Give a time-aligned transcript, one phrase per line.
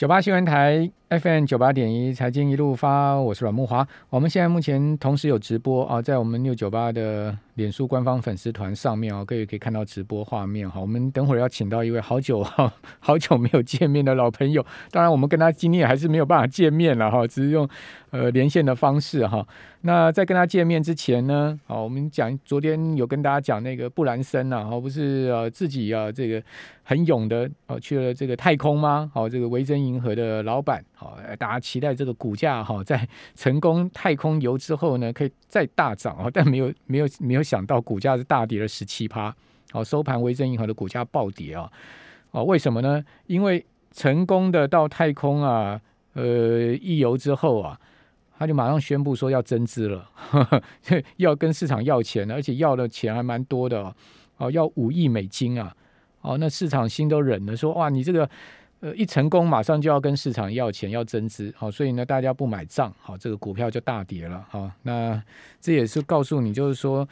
[0.00, 3.84] 九八新闻台 FM 九八点一财经一路发，我是阮木华。
[4.10, 10.80] 我们现在目前同时有直播啊，在我们六九八的脸书官方粉丝团上面啊，各位可以看到直播画面哈。
[10.80, 17.68] 我们等会儿要请到一位好久哈 好久没有见面的老朋友，当然我们跟他今天也还是没有办法见面了哈，只是用
[18.10, 19.44] 呃连线的方式哈。
[19.80, 26.40] 那在跟他见面之前呢，好，我们讲昨天有跟大家讲那个布兰森呐，好，不是呃自己啊这个
[26.84, 29.10] 很勇的哦去了这个太空吗？
[29.12, 39.34] 好，这个维珍银河的老板，好，大家期待这个股价哈在成功太空游之后呢，可以再大涨啊，但没有没有没有想到股价是大跌了十七趴，
[39.72, 41.72] 好，收盘维珍银河的股价暴跌啊，
[42.32, 43.02] 哦，为什么呢？
[43.26, 45.80] 因为成功的到太空啊，
[46.12, 47.80] 呃，一游之后啊。
[48.38, 50.10] 他就马上宣布说要增资了，
[51.18, 53.94] 要跟市场要钱，而且要的钱还蛮多的
[54.38, 55.76] 哦，要五亿美金啊！
[56.22, 58.26] 哦，那市场心都忍了，说哇，你这个
[58.80, 65.22] 呃一成功，马上就要跟市场要钱，要增资，好，所以呢，大家不买账，好，这个股票就大跌了，好，那
[65.60, 67.06] 这也是告诉你，就是说，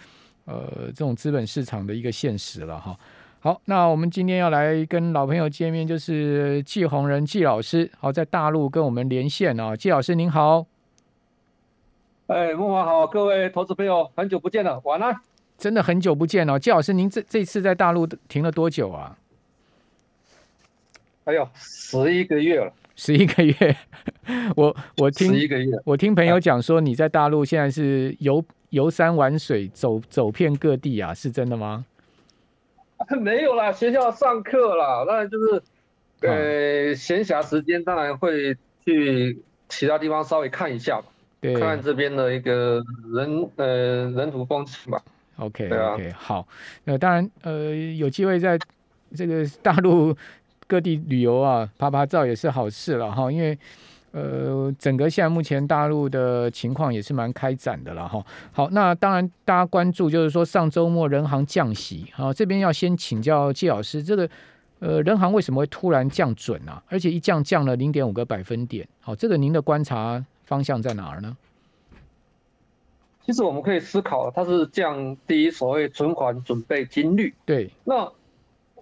[0.47, 2.99] 呃，这种资本市场的一个现实了，哈。
[3.41, 10.67] 好，那我们今天要来跟老朋友见面，就是季红仁季老师，好，在大陆跟我们连线啊，季老师您好。
[12.27, 15.15] 哎，木华好，各位投资朋友，很久不见了，晚安。
[15.57, 19.17] 真的很久不见了，季老师，您这这次在大陆停了多久啊？
[21.29, 23.77] 哎呦，十一个月了，十一个月。
[24.57, 31.85] 我我听十一个月，我听朋友讲说你在大陆现在是游游山玩水，走走遍各地啊，是真的吗？
[33.21, 35.63] 没有啦，学校上课啦，当然就是
[36.23, 38.57] 呃闲暇时间，当然会
[38.87, 41.05] 去其他地方稍微看一下吧。
[41.43, 45.03] 看看这边的一个人呃人土风情吧。
[45.37, 46.49] OK OK 好，
[46.85, 48.59] 那当然呃有机会在
[49.15, 50.15] 这个大陆
[50.69, 53.33] 各地旅游啊，拍拍照也是好事了哈。
[53.33, 53.59] 因为
[54.13, 58.25] 呃整个现在目前大陆的情况也是蛮开展的了哈。
[58.53, 64.31] 好，那当然大家关注就是说上周末人行降息啊，这边要先请教季老师，这个
[64.79, 66.81] 呃人行为什么会突然降准啊？
[66.89, 70.25] 而且一降降了零点五个百分点，好，这个您的观察。
[70.49, 71.37] 方向在哪儿呢？
[73.23, 77.35] 其实我们可以思考，它是降低所谓存款准备金率。
[77.45, 78.11] 对，那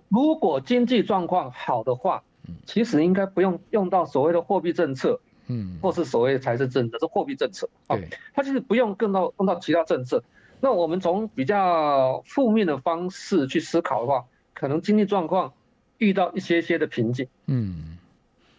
[0.09, 2.23] 如果经济状况好的话，
[2.65, 7.69] 其实应该不用用到所谓的货币政策，嗯，或是所谓的财政政策，是货币政策。
[7.89, 10.23] 对，它其实不用更到用到其他政策。
[10.61, 14.25] 那我们从比较负面的方式去思考的话，
[14.55, 15.53] 可能经济状况
[15.99, 17.29] 遇到一些些的瓶颈。
[17.47, 17.99] 嗯，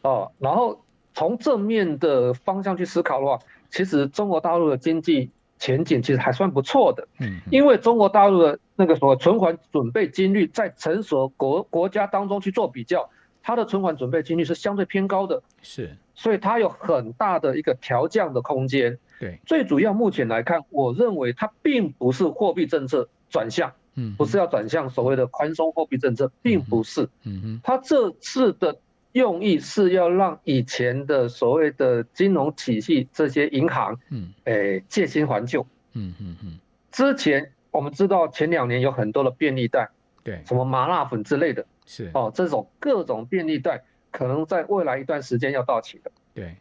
[0.01, 0.81] 哦，然后。
[1.13, 3.39] 从正面的方向去思考的话，
[3.71, 7.07] 其实中国大陆的经济前景其实还算不错的。
[7.19, 13.09] 嗯，因为中国大陆的那个什么存款准备金率，在成熟国国家当中去做比较，
[13.41, 15.41] 它的存款准备金率是相对偏高的。
[15.61, 18.97] 是，所以它有很大的一个调降的空间。
[19.19, 27.09] 对，最主要目前来看，我认为它并不是货币政策转向，嗯，不是要转向所谓的宽松货币政策，并不是。
[27.23, 28.77] 嗯哼，它这次的。
[29.13, 36.59] 用意是要让以前的所谓的金融体系这些银行，嗯，诶，借新还旧，嗯嗯嗯。
[36.91, 39.89] 之前我们知道前两年有很多的便利贷，
[40.23, 42.11] 对，什么麻辣粉之类的，是。
[42.13, 46.55] 哦，这种各种便利贷可能在未来一段时间要到期的，对，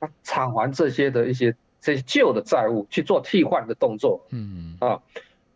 [0.00, 4.88] 啊，偿还这些的一些这些旧的债务去做替换的动作，嗯嗯。
[4.90, 5.02] 啊，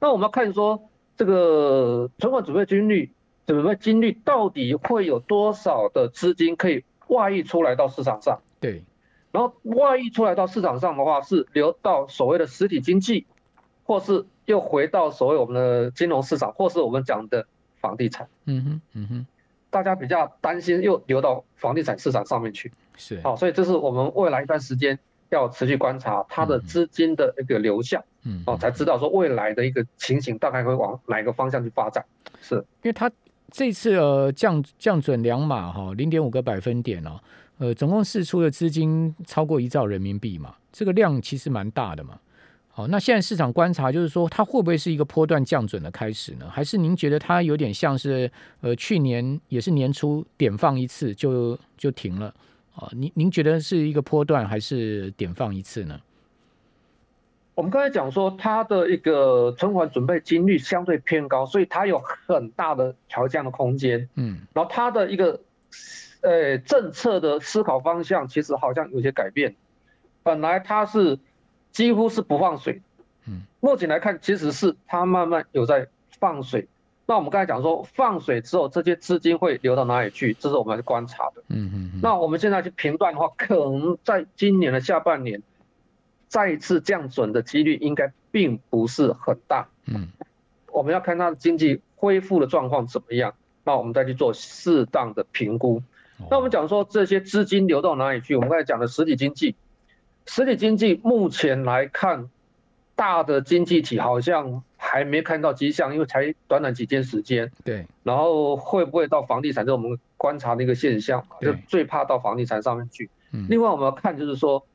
[0.01, 3.11] 那我们要看说这个存款准备金率。
[3.47, 8.41] 准备金率到底会有多少的资金可以外溢出来到市场上？
[8.61, 8.85] 对，
[9.33, 13.27] 然后外溢出来到市场上的话，是流到所谓的实体经济，
[13.85, 17.47] 或是又回到所谓我们的金融市场，或是我们讲的
[17.81, 18.29] 房地产。
[18.45, 19.27] 嗯哼，嗯哼，
[19.71, 22.71] 大家比较担心又流到房地产市场上面去。
[22.97, 24.99] 是，好，所以这是我们未来一段时间
[25.31, 32.05] 要持续观察它的资金的一个流向，嗯，哦，才知道说未来的一个情形大概会往哪一个方向去发展。
[32.41, 33.11] 是，因为它。
[33.53, 37.21] 这次呃降降准两码哈，零点五个百分点哦，
[37.59, 42.19] 呃，总共释出的资金超过一兆人民币嘛，这个量其实蛮大的嘛。
[42.71, 46.49] 好，那现在市场观察就是说，它会不会是一个波段降准的开始呢？
[46.51, 48.33] 还是您觉得它有点像是
[48.63, 52.35] 呃去年也是年初点放一次就就停了
[52.75, 52.89] 啊？
[52.93, 56.01] 您您觉得是一个波段还是点放一次呢？
[57.55, 64.09] 我们刚才讲说，它的一个存款准备金率相对偏高，所以它有很大的调降的空间。
[64.15, 65.41] 嗯，然后它的一个
[66.23, 69.55] 呃政策的思考方向其实好像有些改变。
[70.23, 71.19] 本来它是
[71.73, 72.81] 几乎是不放水，
[73.27, 75.89] 嗯，目前来看其实是它慢慢有在
[76.19, 76.69] 放水，
[77.05, 80.33] 那我们刚才讲说放水之后，这些资金会流到哪里去？
[80.39, 81.43] 这是我们去观察的。
[81.49, 82.01] 嗯嗯。
[82.03, 85.43] 那我们现在去评断的话，可能在今年的下半年，
[86.33, 89.69] 再一次降准的几率应该并不是很大。
[89.85, 90.09] 嗯。
[90.73, 93.35] 我们要看它的经济恢复的状况怎么样，
[93.65, 95.83] 那我们再去做适当的评估。
[96.31, 98.35] 那我们讲说这些资金流到哪里去？
[98.35, 99.55] 我们刚才讲的实体经济，
[100.27, 102.31] 实体经济目前来看，
[102.97, 104.63] 大的经济体好像。
[104.85, 107.53] 还没看到迹象，因为才短短几天时间。
[107.65, 107.87] 对。
[108.03, 109.65] 然后会不会到房地产？
[109.65, 113.09] 这我们观察的一个现象，就最怕到房地产上面去。
[113.31, 113.47] 嗯。
[113.49, 114.67] 另外我们要看就是说，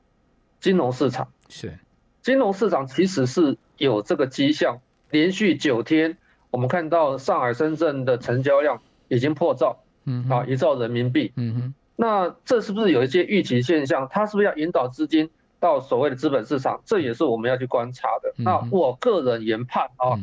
[0.61, 1.77] 金融市场是，
[2.21, 4.79] 金融市场其实是有这个迹象，
[5.11, 6.17] 连续九天
[6.51, 11.31] 我们看到上海、深圳的成交量已经破兆，嗯，啊，一兆人民币。
[11.35, 11.73] 嗯哼。
[11.95, 14.07] 那这是不是有一些预期现象？
[14.11, 15.29] 它是不是要引导资金？
[15.59, 18.31] 到所谓的资本市场，这也是我们要去观察的。
[18.37, 20.13] 那我个人研判啊，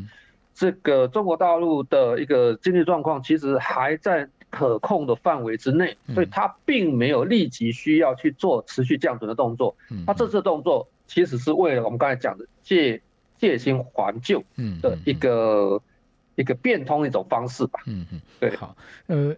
[0.54, 9.74] 这个中国大陆的一个经济状况其实还在可控的范围之内，所以它并没有立即需要去做持续降准的动作。
[10.06, 13.00] 它这次动作其实是为了我们刚才讲的借
[13.38, 14.42] 借新还旧
[14.80, 15.80] 的一个
[16.36, 17.80] 一个变通一种方式吧。
[17.86, 19.34] 嗯嗯，对，好，呃。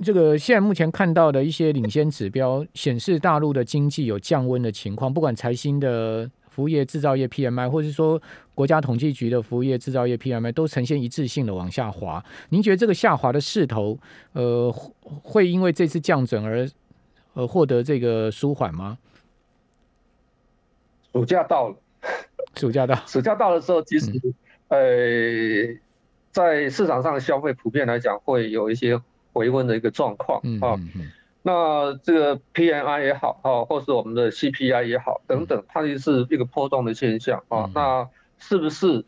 [0.00, 5.12] 这个现在目前看到的一些领先指标显示，大陆的经济有降温的情况。
[5.12, 8.20] 不管财新的服务业制造业 PMI，或者是说
[8.54, 12.24] 国家统计局的服务业制造业 PMI，都呈现一致性的往下滑。
[12.50, 13.98] 您觉得这个下滑的势头，
[14.34, 14.70] 呃，
[15.24, 16.68] 会因为这次降准而
[17.32, 18.96] 呃获得这个舒缓吗？
[21.12, 21.76] 暑假到了，
[22.56, 24.10] 暑假到，暑假到的时候，其实
[24.68, 24.78] 呃，
[26.30, 29.00] 在市场上的消费普遍来讲，会有一些。
[29.34, 30.78] 回温的一个状况啊，
[31.40, 37.70] 那这个 PMI 也好啊，或是我们的 CPI 也好等等，它就是一个波动的现象啊。
[37.74, 38.06] 那
[38.36, 39.06] 是不是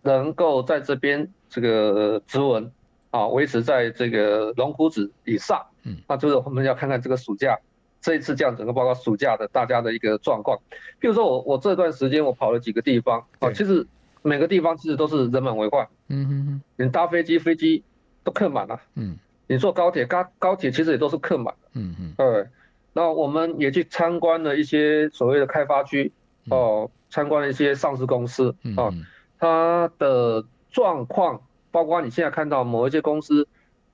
[0.00, 2.72] 能够在这边这个值稳
[3.10, 5.66] 啊，维持在这个龙虎指以上？
[5.82, 7.58] 嗯，那就是我们要看看这个暑假
[8.06, 10.60] 这一次这样整个包括暑假的大家的一个状况。
[11.00, 13.84] 比如说我我这段时间我跑了几个地方啊，其实
[14.22, 15.88] 每个地方其实都是人满为患。
[16.06, 17.82] 嗯嗯嗯，你搭飞机飞机
[18.22, 18.80] 都客满了。
[18.94, 19.18] 嗯。
[19.48, 21.52] 你坐高铁，高高铁其实也都是客满。
[21.72, 22.14] 嗯嗯。
[22.16, 22.46] 对，
[22.92, 26.12] 那我们也去参观了一些所谓的开发区，
[26.48, 28.94] 哦，参观了一些上市公司啊，
[29.40, 31.42] 它的状况，
[31.72, 33.48] 包括你现在看到某一些公司，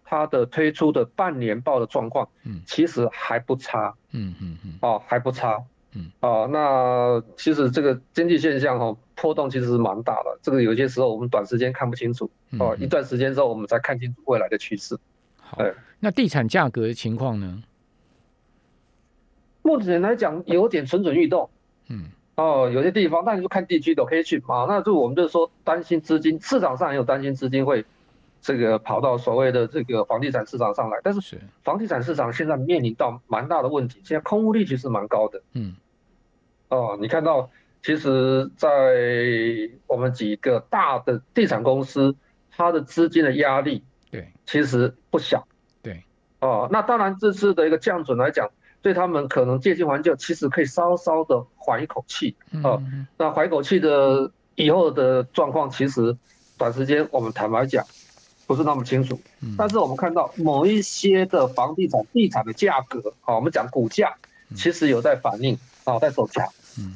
[0.05, 3.95] 它的推出的半年报的状况，嗯，其实还不差。
[4.11, 4.75] 嗯嗯嗯。
[4.83, 5.63] 哦，还不差。
[5.95, 6.11] 嗯。
[6.21, 10.39] 哦，那其实这个经济现象哈，波动其实是蛮大的。
[10.43, 14.99] 这个有些时候我们短时间看不清楚，哦，一段时间之后我们才看清楚未来的趋势。
[15.37, 15.59] 好，
[16.01, 17.63] 那地产价格的情况呢？
[19.65, 21.49] 目前来讲有点蠢蠢欲动，
[21.89, 24.67] 嗯，哦，有些地方，那你就看地区都可以去嘛。
[24.69, 27.85] 那就我们就是说担心资金市场上也有担心资金会
[28.43, 35.77] 这个跑到所谓的这个房地产市场上来，但是房地产市场现在面临到蛮大的问题，现在空屋率其实蛮高的，嗯，
[36.69, 37.49] 哦，你看到
[37.83, 38.69] 其实，在
[39.87, 42.15] 我们几个大的地产公司，
[42.51, 43.83] 它的资金的压力。
[44.11, 45.49] 对，其实不小。
[45.83, 46.05] 对，
[46.41, 48.51] 哦，那当然这次的一个降准来讲，
[48.83, 52.37] 对他们可能借金还旧，其实可以稍稍的缓一口气。
[52.63, 52.83] 哦，
[53.17, 56.17] 那缓一口气的以后的状况，其实
[56.59, 57.85] 短时间我们坦白讲
[58.47, 59.21] 不是那么清楚。
[59.57, 64.15] 但是我们看到某一些的房地产地产的价格，啊，我们讲股价，
[64.55, 66.47] 其实有在反应，啊，在走强。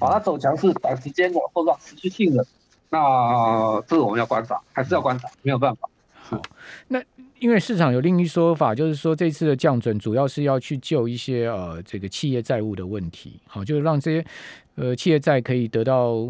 [0.00, 2.46] 啊，它走强是短时间的或者持续性的，
[2.88, 5.86] 那这个我们要观察，还是要观察，没有办法。
[6.14, 6.40] 好，
[6.88, 6.98] 那
[7.40, 14.26] 因为市场有另一说法，就是说这次的降准主要是要去救一些呃这个企业债务的问题，好，就是让这些
[14.76, 16.26] 呃企业债可以得到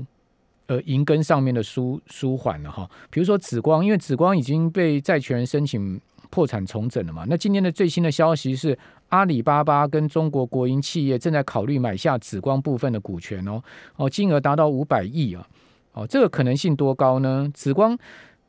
[0.67, 2.89] 呃银根上面的舒舒缓了哈。
[3.11, 7.25] 比如说紫光，因为紫光已经被债权人申请破产重整了嘛。
[7.29, 13.63] 那今天的最新的消息是，阿里巴巴跟中国国营企业正在考虑买下紫光部分的股权哦，
[13.97, 15.47] 哦，金额达到五百亿啊，
[15.93, 17.51] 哦，这个可能性多高呢？
[17.55, 17.97] 紫光。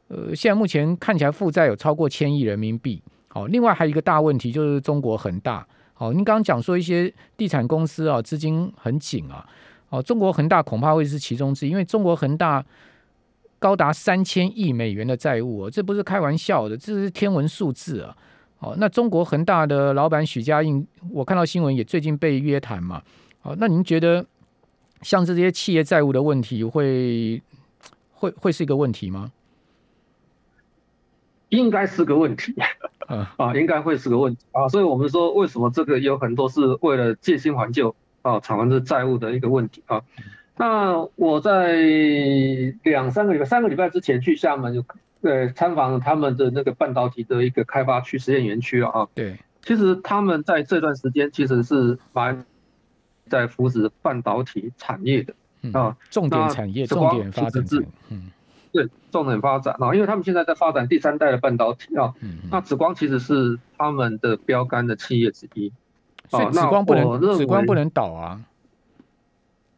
[0.09, 3.01] 呃，现在目前看起来负债有超过千亿人民币。
[3.27, 5.67] 好，另外还有一个大问题就是中国恒大。
[5.93, 9.45] 好，您刚刚讲说一些地产公司啊，资金很紧啊。
[9.89, 12.63] 哦，中国恒大恐怕会是其中之一，因为中国恒大
[13.59, 18.15] 高达三千亿美元的债务，这不是开玩笑的，这是天文数字啊。
[18.59, 23.01] 哦，那中国恒大的老板许家印，我看到新闻也最近被约谈嘛。
[23.43, 24.25] 哦，那您觉得
[25.03, 27.41] 像这些企业债务的问题，会
[28.13, 29.31] 会会是一个问题吗？
[31.49, 32.53] 应该是个问题，
[33.07, 37.95] 啊，应该会是个问题啊，所以我们说为什么这个有很多是为了借新还旧
[38.27, 40.01] 啊，偿还这债务的一个问题啊。
[40.57, 41.77] 那我在
[42.83, 44.83] 两三个礼拜、三个礼拜之前去厦门，就
[45.21, 49.07] 呃参访他们的那个半导体的一个开发区、实验园区了啊。
[49.15, 52.43] 对，其实他们在这段时间其实是蛮
[53.27, 55.33] 在扶持半导体产业的
[55.79, 57.63] 啊，重点产业、重点发展。
[58.09, 58.31] 嗯，
[58.73, 62.13] 对，重点发展啊，因为他们现在在发展第三代的半导体啊。
[62.21, 65.71] 嗯那紫光其实是他们的标杆的企业之一。
[66.29, 68.41] 所以紫光不能，紫光不能倒啊。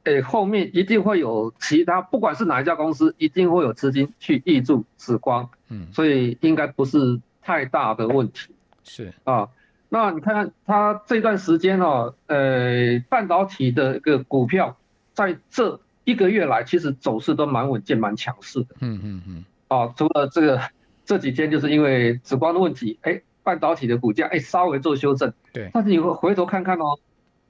[0.05, 8.49] 诶，后面一定会有其他，不管是哪一家公司，一定会有资金去挹注紫光，嗯，所以应该不是太大的问题。
[8.83, 9.49] 是啊，
[9.89, 14.77] 那你看它这段时间哦，呃，半导体的一个股票，
[15.13, 18.75] 在这一个月来，其实走势都蛮稳健、蛮强势的。
[18.79, 19.45] 嗯嗯嗯。
[19.67, 20.61] 啊，除了这个
[21.05, 25.33] 这几天，就是因为紫光的问题，哎，半导体的股价哎稍微做修正。
[25.53, 25.69] 对。
[25.73, 26.99] 但是你会回头看看哦，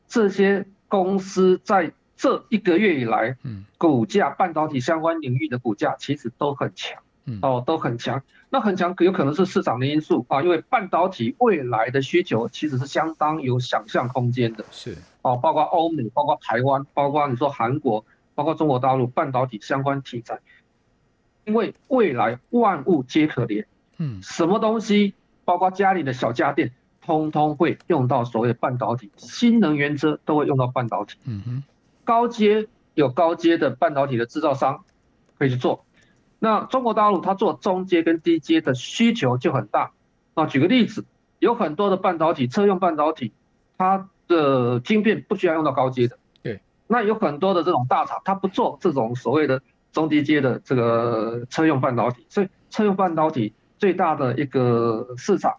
[0.08, 8.22] 这些公司在这一个月以来，嗯，股价半导体相关领域的股价其实都很强，嗯，哦，都很强。
[8.52, 18.04] 那很强有可能是市场的因素啊，因为半导体未来的需求其实是相当有想象空间的，是，哦，包括欧美，包括台湾，包括你说韩国，
[18.34, 20.40] 包括中国大陆半导体相关题材，
[21.46, 23.68] 因为未来万物皆可连，
[23.98, 25.14] 嗯，什么东西，
[25.50, 31.64] 包括家里的小家电，通通会用到所谓的半导体，新能源车都会用到半导体，嗯哼。
[32.04, 34.84] 高阶有高阶的半导体的制造商
[35.40, 35.86] 可以去做，
[36.38, 39.90] 那中国大陆它做中阶跟低阶的需求就很大
[40.36, 40.46] 啊。
[40.46, 41.04] 举个例子，
[41.40, 43.34] 有很多的半导体车用半导体，
[43.76, 46.20] 它的晶片不需要用到高阶的。
[46.44, 46.62] 对。
[46.86, 55.58] 那有很多的这种大厂，它不做这种所谓的中低阶的这个车用半导体，所以车用半导体最大的一个市场，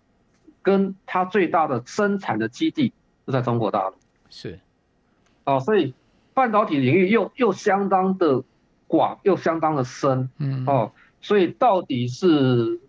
[0.62, 2.92] 跟它最大的生产的基地
[3.26, 3.94] 是在中国大陆。
[4.28, 4.60] 是。
[5.44, 5.92] 哦，所以。
[6.32, 8.44] 半导体领域又又相当的
[8.86, 12.80] 广，又相当的深，嗯哦，所以到底是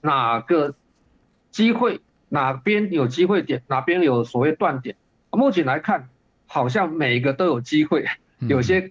[0.00, 0.74] 哪个
[1.50, 2.00] 机会，
[2.30, 4.96] 哪边有机会点，哪边有所谓断点？
[5.30, 6.08] 目前来看，
[6.46, 8.06] 好像每一个都有机会，
[8.40, 8.90] 有些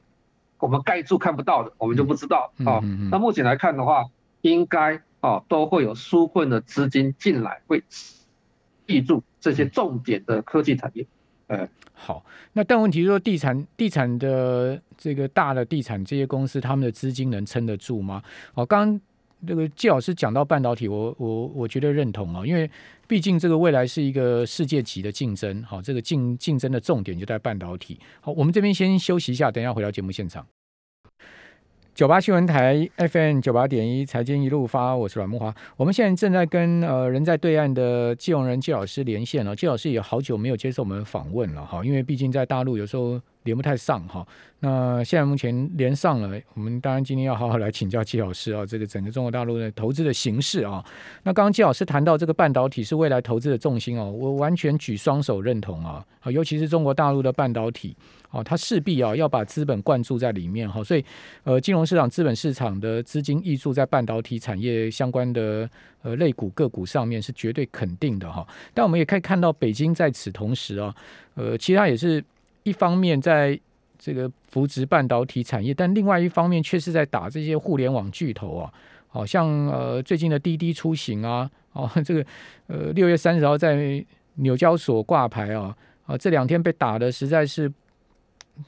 [0.59, 2.81] 我们盖住看不到的，我们就不知道哦。
[3.09, 4.05] 那目前来看的话，
[4.41, 7.81] 应该哦都会有纾困的资金进来，会
[8.85, 11.05] 记住这些重点的科技产业。
[11.47, 18.23] 呃，好，那但问题是说，地产地产的这个大的地产这些公司，他们的资金能撑得住吗？
[18.53, 19.01] 哦，刚刚
[19.45, 22.69] 这个季老师讲到半导体，我我我觉得认同啊，因为
[23.05, 27.99] 毕竟这个未来是一个世界级的竞争，好，这个竞竞争的重点就在半导体。
[28.21, 30.47] 好，我们这边先休息一下，等一下回到节目现场。
[31.93, 35.53] 九八新闻台 FM 九八点一财经一路发，我是阮木华。
[35.75, 39.53] 我们现在正在跟呃人在对岸的季荣仁季老师连线了。
[39.53, 44.25] 季老师也好久没有接受我们访问了哈，因为毕竟在大陆有时候连不太上哈。
[44.63, 50.85] 那现在目前连上了，我们当然今天要好好来请教季老师啊，这个整个中国大陆的投资的形势啊。
[51.23, 57.95] 那刚刚季老师谈到这个半导体是未来投资的重心哦，我完全举双手认同啊，啊，尤其是中国大陆的半导体，
[58.29, 61.03] 哦，它势必啊要把资本灌注在里面哈，所以
[61.43, 65.67] 呃，金融市场、资本市场的资金溢注在半导体产业相关的
[66.03, 68.47] 呃类股个股上面是绝对肯定的哈。
[68.75, 70.93] 但我们也可以看到，北京在此同时啊，
[71.33, 72.23] 呃，其他也是
[72.63, 73.59] 一方面在。
[74.03, 78.73] 这个扶植半导体产业，但另外一方面却是在打这些互联网巨头啊，
[79.07, 82.25] 好像呃最近的滴滴出行啊， 哦这个
[82.65, 84.03] 呃六月三十号在
[84.37, 85.77] 纽交所挂牌啊，
[86.07, 87.71] 啊这两天被打的实在是，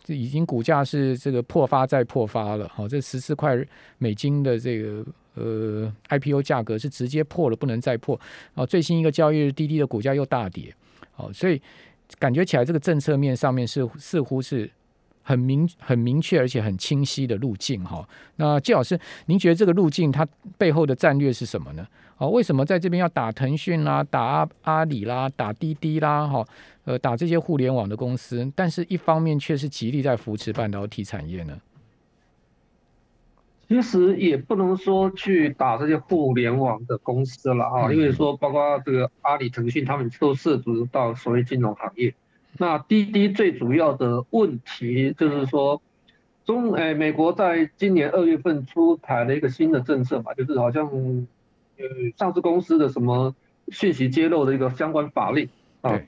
[0.03, 3.57] 这已经股价是这个破发再破发了，好这十四块
[3.97, 8.19] 美金的这个呃 IPO 价格是直接破了不能再破，
[8.53, 10.71] 啊最新一个交易日滴滴的股价又大跌，
[11.13, 11.59] 好所以
[12.19, 14.69] 感觉起来这个政策面上面是似乎是。
[15.25, 18.05] 很明、很明确，而且很清晰的路径哈。
[18.35, 20.27] 那季老师，您觉得这个路径它
[20.57, 21.87] 背后的战略是什么呢？
[22.17, 26.27] 啊，为什么在这边要打腾讯啦、打阿里啦、打滴滴啦？
[26.27, 26.45] 哈，
[26.83, 31.57] 呃，打这些互联网的公司，但是一方面却是极力在扶持半导体产业呢？
[33.73, 42.13] 其实也不能说去打这些互联网的公司了啊，因为说包括这个阿里、腾讯，他们都涉足到所谓金融行业。
[42.59, 45.81] 那滴滴最主要的问题就是说，
[46.45, 51.83] 中诶美国在今年二月份出台了一个新的政策嘛，就是好像呃
[52.15, 53.33] 上市公司的什么
[53.69, 55.49] 信息揭露的一个相关法令
[55.81, 55.99] 啊。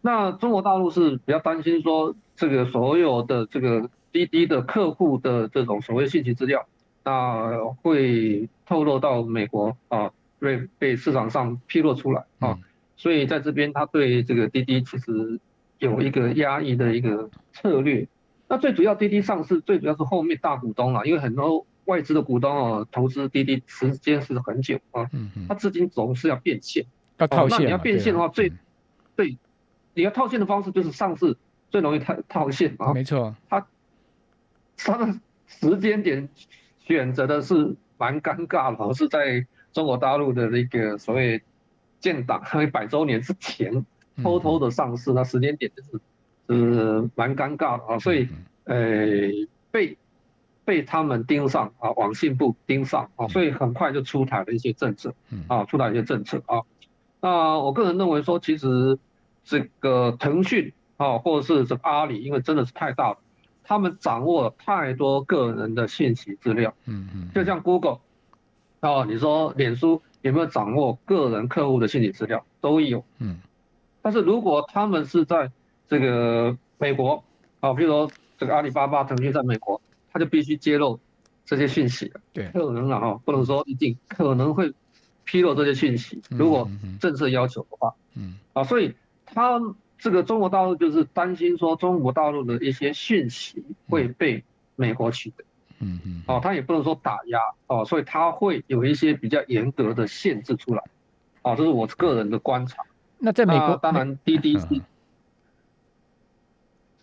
[0.00, 6.66] 那中国大陆是比较担心说，这个所有的这个滴滴的客户的这种所谓信息资料，
[7.10, 12.58] 那会透露到美国啊，被被市场上披露出来啊。
[12.96, 15.40] 所以在这边他对这个滴滴其实。
[15.80, 18.06] 有一个压抑的一个策略，
[18.48, 25.08] 那最主要滴滴上市最主要是后面大股东啊，因为很多外资的股东哦，投资滴滴时间是很久啊，
[25.48, 26.84] 他资金总是要变现，
[27.16, 28.52] 要套现，那你要变现的话，最
[29.16, 29.38] 对，
[29.94, 31.34] 你要套现的方式就是上市
[31.70, 33.66] 最容易套套现啊，没错，他
[34.76, 36.28] 他的时间点
[36.90, 41.40] 选择的是蛮尴尬的，是在中国大陆的那个所谓
[42.00, 43.86] 建党一百周年之前
[44.22, 45.90] 偷偷的上市，那时间点就是
[46.48, 48.28] 是蛮尴尬的啊，所以
[48.64, 48.76] 呃
[49.70, 49.96] 被。
[50.62, 55.12] 被他们盯上啊，网信部盯上啊，所以很快就出台了一些政策，
[55.48, 56.62] 啊，出台一些政策啊。
[57.20, 58.96] 那我个人认为说，其实
[59.42, 63.18] 这个腾讯啊，或者是这个阿里，因为真的是太大了，
[63.70, 68.00] 他们掌握太多个人的信息资料，嗯嗯，就像 Google，
[68.80, 72.44] 哦，你说脸书有没有掌握个人客户的信息资料？
[72.60, 73.38] 都有，嗯。
[74.02, 75.52] 但是如果他们是在
[75.88, 77.22] 这个美国
[77.60, 79.80] 啊，比如说这个阿里巴巴、腾讯在美国。
[80.12, 80.98] 他就必须揭露
[81.46, 82.12] 这些讯息。
[82.32, 84.72] 对，可能了哈，不能说一定，可能会
[85.22, 88.92] 披露这些讯息，如果政策要求的话，嗯，啊，所以
[89.24, 89.60] 他
[90.00, 94.42] 这个中国大陆就是担心说中国大陆的一些讯息会被
[94.74, 95.44] 美国取得，
[95.80, 100.82] 嗯嗯，哦，他也不能说打压，哦，所以他会有一些比较严格的限制出来，
[101.42, 102.82] 哦，这是我个人的观察。
[103.18, 104.80] 那在美国，当然滴滴是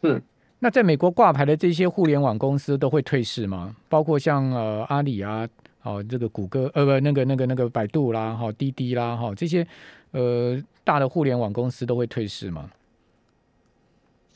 [0.01, 0.21] 是。
[0.59, 3.75] 那在美国挂牌的这些互联网公司都会退市吗？
[3.87, 5.47] 包括像呃阿里啊，
[5.83, 9.65] 哦这个谷歌呃不那个那个那个百度啦，哈滴滴啦，哈这些
[10.09, 12.67] 呃大的互联网公司都会退市吗？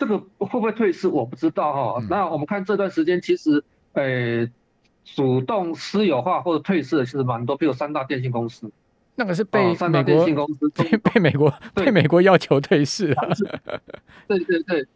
[0.02, 2.04] 这个会不会退市我不知道哈。
[2.10, 4.50] 那我们看这段时间其实呃
[5.06, 8.72] 主动私有化或者退市的其实蛮多，比如三大电信公司，
[9.14, 10.68] 那个是被三大电信公司。
[11.14, 13.16] 被美国被美国要求退市。
[14.28, 14.88] 对对对，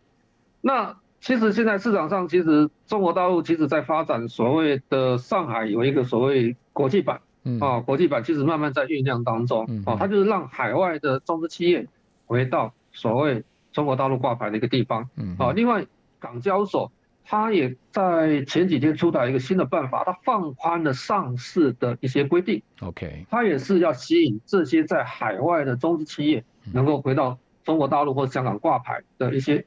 [0.62, 0.98] 那。
[1.22, 7.20] 其实现在市场上，其实中国大陆其实在发展所谓的上海有一个所谓国际版，
[7.60, 11.88] 啊，国际版其实慢慢在酝酿当中，啊，它就是让海外的中资企业
[12.28, 13.44] 回到所谓
[13.76, 15.36] 中国大陆挂牌的一个地方，嗯。
[15.38, 15.86] 啊，另外
[16.20, 16.92] 港交所
[17.24, 29.66] 它也在前几天出台一个新的办法，它放宽了上市的一些规定，OK，它也是要吸引这些在海外的中资企业能够回到中国大陆或者香港挂牌的一些。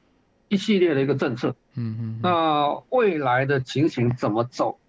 [0.51, 4.79] 一系列的一个政策，嗯嗯，那未来的情形怎么走？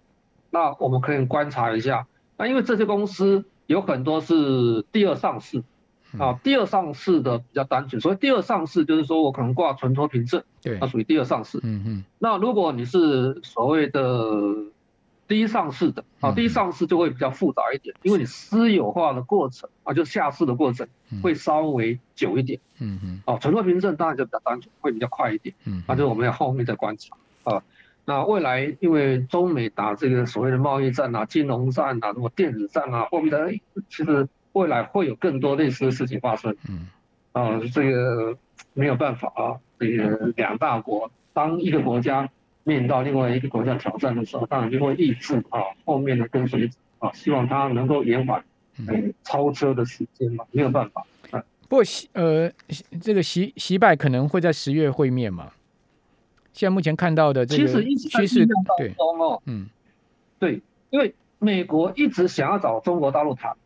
[0.48, 2.06] 那我们可以观察一下。
[2.38, 5.62] 那因为这些公司有很多是第二上市，
[6.18, 8.00] 啊，第二上市的比较单纯。
[8.00, 11.58] 所以第二上市就是说我可能挂存托凭证，对，那属于第二上市。
[11.62, 12.04] 嗯嗯。
[12.18, 14.54] 那如果你是所谓的。
[15.30, 20.88] 第一上市的啊，第一上市就会比较复杂一点，因为你私有化的过程啊，就下市的过程
[21.22, 22.58] 会稍微久一点。
[22.80, 23.22] 嗯嗯。
[23.26, 25.54] 哦，存托凭证当然就比较单纯，会比较快一点。
[25.66, 25.84] 嗯。
[25.86, 27.62] 那就我们要后面再观察啊。
[28.04, 33.48] 那未来因为中美打这个所谓的贸易战啊、金融战啊、什么电子战啊、货币战，
[33.88, 36.56] 其实未来会有更多类似的事情发生。
[36.68, 36.88] 嗯。
[37.32, 38.36] 啊，这个
[38.72, 42.28] 没有办法啊，这个两大国当一个国家。
[42.62, 48.44] 面临到另外一个国家挑战的时候，当然就会抑制啊后面的跟随者啊，希望他能够延缓
[49.24, 51.04] 超车的时间嘛，没有办法。
[51.30, 52.52] 啊不过习呃
[53.00, 55.50] 这个习习拜可能会在十月会面嘛？
[56.52, 59.66] 现在目前看到的这个趋势当中哦，嗯，
[60.38, 60.60] 对，
[60.90, 63.56] 因为美国一直想要找中国大陆谈，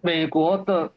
[0.00, 0.92] 美国的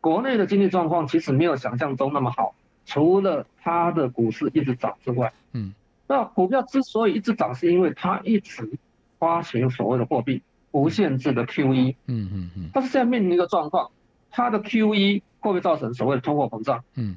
[0.00, 2.54] 国内的经济状况其实没有想象中那么好。
[2.84, 5.74] 除了它的股市一直涨之外，嗯，
[6.06, 8.70] 那股票之所以一直涨，是因为它一直
[9.18, 12.70] 发行所谓的货币，无限制的 QE，嗯嗯嗯。
[12.72, 13.90] 但是现在面临一个状况，
[14.30, 16.84] 它的 QE 会不会造成所谓的通货膨胀？
[16.94, 17.16] 嗯，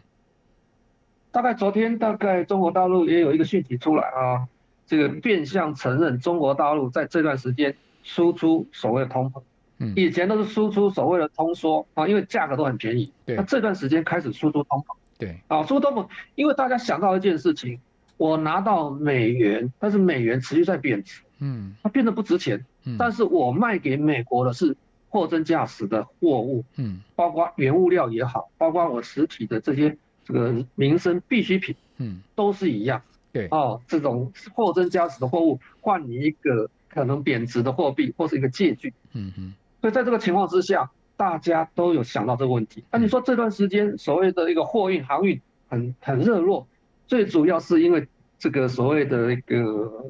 [1.32, 4.48] 大概昨天大概中国大陆也有一个讯息出来啊，
[4.88, 9.44] 这个变相承认中国大陆在这段时间输出所谓的通膨，
[9.80, 14.96] 嗯，以前都是输出所谓的通缩啊，因为价格都很便宜，对，那这段时间开始输出通膨。
[15.18, 15.40] 对。
[15.48, 17.80] 啊，输出通膨，因为大家想到一件事情，
[18.18, 24.76] 我拿到美元，但是美元持续在贬值，嗯，它变得不值钱，嗯，但是我卖给美国的是
[25.10, 40.90] 货真价实的货物，嗯，包括原物料也好，包括我实体的这些这个民生必需品，嗯，都是一样，对，哦，这种货真价实的货物换你一个可能贬值的货币或是一个借据，嗯哼，所以在这个情况之下。
[41.20, 42.86] 大家都有想到这个问题。
[42.90, 46.66] 那你说这段时间所谓的一个货运航运很很热络，
[47.08, 50.06] 最主要是因为这个所谓的一个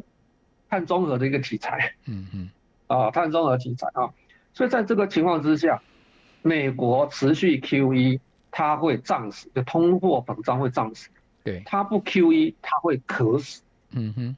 [0.70, 1.96] 碳中和的一个题材。
[2.06, 2.50] 嗯嗯。
[2.86, 4.14] 啊，碳中和题材啊，
[4.54, 5.82] 所以在这个情况之下，
[6.44, 8.20] 美国持续 QE，
[8.52, 11.10] 它会胀死，就通货膨胀会胀死。
[11.44, 11.64] 对。
[11.66, 13.64] 它不 QE，它会渴死。
[13.94, 14.38] 嗯哼。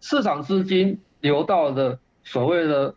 [0.00, 2.94] 市场资金流到的所谓的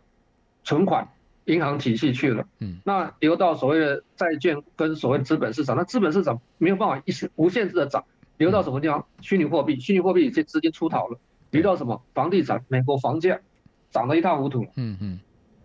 [0.64, 1.06] 存款
[1.44, 8.04] 银行体系去了，嗯，那流到所谓的债券跟所谓资本市场，那资本市场没有办法一时无限制的涨，
[8.36, 9.06] 流到什么地方？
[9.20, 11.18] 虚拟货币，虚拟货币有些资金出逃了，
[11.50, 12.02] 流到什么？
[12.14, 13.40] 房地产，美国房价
[13.90, 15.20] 涨得一塌糊涂，嗯嗯，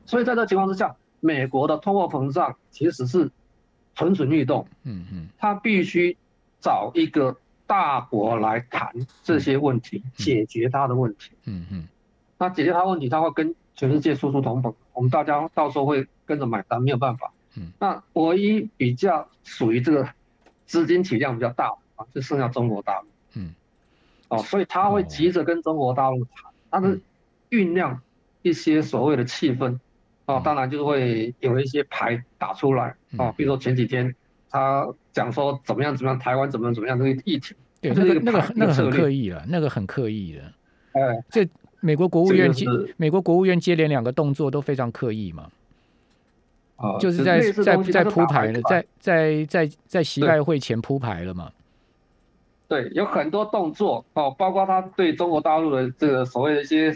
[0.06, 3.32] 所以在这情况之下，美国的通货膨胀其实是
[3.96, 6.18] 蠢蠢欲动，嗯嗯，它必须
[6.60, 7.38] 找一个。
[7.68, 11.32] 大国来谈这些问题，解决他的问题。
[11.46, 11.88] 嗯嗯，
[12.38, 17.32] 那解决他问题，他会跟全世界输出同盟，我们大家到时候会跟着买单，没有办法。
[17.56, 20.10] 嗯，那唯一比较属于这个
[20.66, 23.08] 资金体量比较大啊，就剩下中国大陆。
[23.36, 23.54] 嗯，
[24.30, 26.98] 哦，所以他会急着跟中国大陆谈，他的
[27.52, 28.02] 酝酿
[28.42, 29.78] 一些所谓的气氛。
[30.26, 32.96] 哦，当然就会有一些牌打出来。
[33.18, 34.16] 哦，比如说前几天。
[34.48, 40.54] 他讲说怎么样怎么样，台湾怎么怎么样这个议题，对那个那个那个很刻意了，那个很刻意的。
[40.94, 41.46] 哎，这
[41.80, 42.66] 美国国务院接
[42.98, 45.50] 美国国务院接连两个动作都非常刻意嘛。
[46.78, 51.52] 啊，就是在在在铺排了，在在在在习拜会前铺排了嘛。
[52.68, 56.94] 对，有很多动作哦，包括他对中国大陆的这个所谓的一些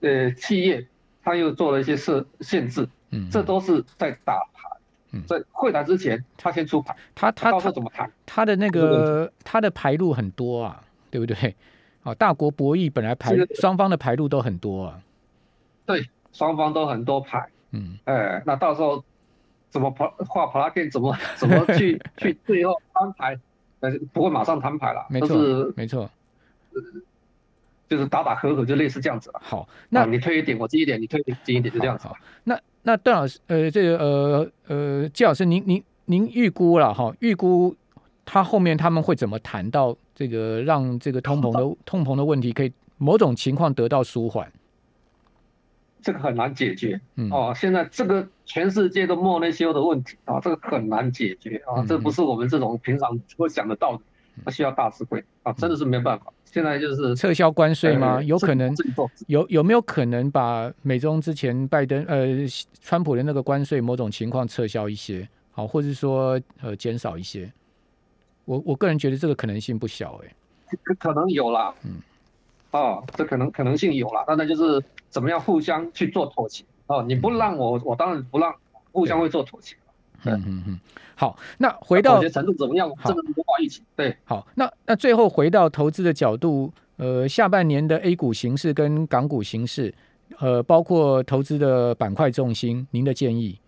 [0.00, 0.86] 呃企业，
[1.22, 4.68] 他又做了一些设限制，嗯，这都是在打牌。
[5.26, 8.10] 在会谈之前，他先出牌，他他他怎么谈？
[8.26, 11.54] 他的那个他的牌路很多啊，对不对？
[12.02, 15.00] 哦，大国博弈本来牌双方的牌路都很多啊。
[15.86, 17.48] 对，双方都很多牌。
[17.70, 19.02] 嗯，哎，那到时候
[19.70, 23.38] 怎么跑画 l u g 怎么怎么去 去最后摊牌？
[23.80, 26.08] 呃，不会马上摊牌了，没错，没错，
[27.88, 29.40] 就是打打和和，就类似这样子了。
[29.42, 32.06] 好，那你推一点，我进一点，你推一点，进一点，就这样子。
[32.06, 32.58] 好，那。
[32.84, 37.14] 那段老师，呃，这个，呃，呃，季老师，您您您预估了哈？
[37.20, 37.72] 预估
[38.24, 44.50] 他后面他们会怎么谈到这个，让这个通膨的 通膨的问题可以某种情况得到舒缓？
[46.00, 54.02] 这个很难解决，嗯哦，现在这个全世界都莫内修的问题啊，这个很难解决啊，这不是我们这种平常会想得到的，
[54.44, 56.32] 它需要大智慧啊，真的是没办法。
[56.44, 58.22] 现在就是撤销关税吗？
[58.22, 58.74] 有可能
[59.26, 62.26] 有有没有可能把美中之前拜登呃
[62.80, 67.50] 川普的那个关税某种情况撤销一些，好，或者说呃减少一些？
[68.44, 72.00] 我我个人觉得这个可能性不小哎，可可能有啦，嗯，
[72.72, 76.64] 哦，这可能可能性有啦，但那就是怎么样互相去做妥协。
[76.88, 78.54] 哦，你不让我，我当然不让，
[78.90, 79.76] 互相会做妥协。
[80.24, 80.80] 嗯嗯嗯，
[81.14, 82.92] 好，那回到妥协程度怎么样？
[83.04, 83.82] 这个不挂一起。
[83.96, 89.94] 对，好，那那最后回到投资的角度，呃，下半年的 A 股形势跟港股形势，
[90.38, 93.58] 呃，包括投资的板块重心，您的建议？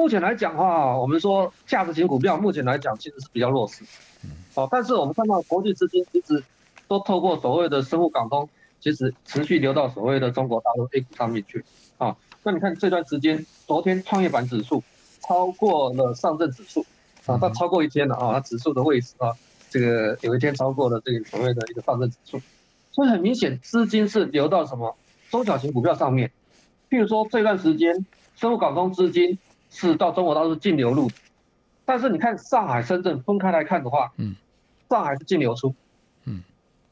[0.00, 3.84] 目前来讲的话，我们说价值型股票，目前来讲其实是比较弱势。
[4.24, 4.30] 嗯。
[4.54, 6.42] 哦，但是我们看到国际资金其实
[6.88, 8.48] 都透过所谓的深沪港通，
[8.80, 11.62] 其实持续流到所谓的中国大陆 A 股上面去。
[11.98, 12.16] 啊。
[12.42, 14.82] 那你看这段时间，昨天创业板指数
[15.20, 16.86] 超过了上证指数
[17.26, 19.36] 啊，它超过一天了啊，它指数的位置啊，
[19.68, 22.40] 这个有一天超过了这个所谓的一个上证指数，
[22.90, 24.96] 所以很明显资金是流到什么
[25.30, 26.32] 中小型股票上面，
[26.88, 29.38] 譬如说这段时间深沪港通资金
[29.70, 31.08] 是到中国大陆净流入，
[31.84, 34.36] 但是你看上海、深圳分开来看的话，嗯，
[34.90, 35.74] 上海是净流出，
[36.26, 36.42] 嗯，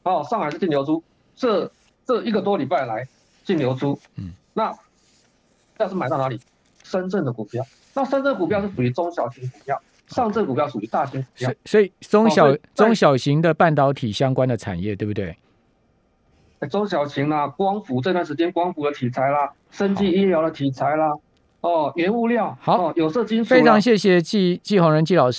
[0.03, 1.03] 哦，上海是净流出，
[1.35, 1.71] 这
[2.05, 3.07] 这一个多礼拜来
[3.43, 4.73] 净流出，嗯，那。
[5.77, 6.37] 要是买到哪里？
[6.83, 7.63] 深圳的股票，
[7.93, 11.53] 那深圳股票是属于中小型股票，上证股票属于大型股票。
[11.63, 15.37] 所以中小中小型的半导体相关的产业，对不对？
[16.69, 21.13] 中小型啊，光伏这段时间光伏的题材啦，生技医疗的题材啦，
[21.61, 23.49] 哦，原物料，好，有色金属。
[23.49, 25.37] 非常谢谢季季宏仁季老师。